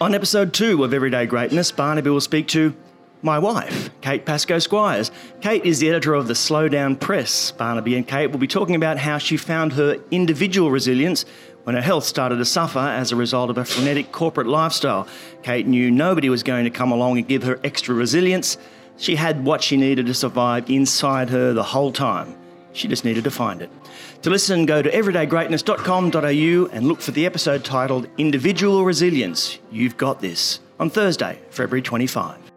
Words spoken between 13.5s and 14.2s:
of a frenetic